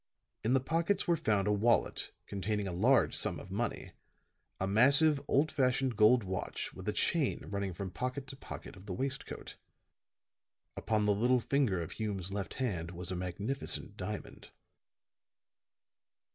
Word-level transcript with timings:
In 0.43 0.53
the 0.55 0.59
pockets 0.59 1.07
were 1.07 1.15
found 1.15 1.47
a 1.47 1.51
wallet 1.51 2.11
containing 2.25 2.67
a 2.67 2.71
large 2.73 3.15
sum 3.15 3.39
of 3.39 3.51
money, 3.51 3.91
a 4.59 4.65
massive, 4.65 5.21
old 5.27 5.51
fashioned 5.51 5.95
gold 5.95 6.23
watch 6.23 6.73
with 6.73 6.89
a 6.89 6.91
chain 6.91 7.45
running 7.49 7.71
from 7.71 7.91
pocket 7.91 8.25
to 8.25 8.35
pocket 8.35 8.75
of 8.75 8.87
the 8.87 8.93
waist 8.95 9.27
coat. 9.27 9.57
Upon 10.75 11.05
the 11.05 11.13
little 11.13 11.39
finger 11.39 11.83
of 11.83 11.91
Hume's 11.91 12.31
left 12.33 12.55
hand 12.55 12.89
was 12.89 13.11
a 13.11 13.15
magnificent 13.15 13.95
diamond. 13.95 14.49